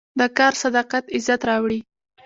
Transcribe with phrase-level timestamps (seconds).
[0.19, 1.79] د کار صداقت عزت راوړي.